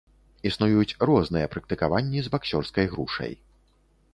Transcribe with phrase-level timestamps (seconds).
[0.49, 3.31] Існуюць розныя практыкаванні з баксёрскай грушай.